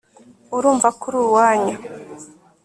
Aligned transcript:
urumva 0.55 0.87
ko 0.99 1.03
uri 1.07 1.17
uwanyu 1.25 1.75